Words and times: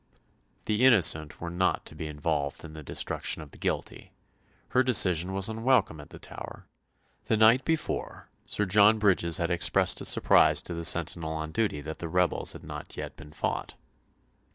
The 0.65 0.83
innocent 0.83 1.39
were 1.39 1.51
not 1.51 1.85
to 1.85 1.93
be 1.93 2.07
involved 2.07 2.65
in 2.65 2.73
the 2.73 2.81
destruction 2.81 3.43
of 3.43 3.51
the 3.51 3.59
guilty. 3.59 4.11
Her 4.69 4.81
decision 4.81 5.31
was 5.31 5.47
unwelcome 5.47 5.99
at 6.01 6.09
the 6.09 6.17
Tower. 6.17 6.65
The 7.25 7.37
night 7.37 7.63
before 7.63 8.31
Sir 8.47 8.65
John 8.65 8.97
Bridges 8.97 9.37
had 9.37 9.51
expressed 9.51 9.99
his 9.99 10.07
surprise 10.07 10.59
to 10.63 10.73
the 10.73 10.85
sentinel 10.85 11.33
on 11.33 11.51
duty 11.51 11.81
that 11.81 11.99
the 11.99 12.09
rebels 12.09 12.53
had 12.53 12.63
not 12.63 12.97
yet 12.97 13.15
been 13.15 13.31
fought. 13.31 13.75